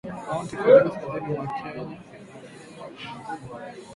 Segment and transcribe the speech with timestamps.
[0.27, 1.97] Kaunti zote kaskazini mwa Kenya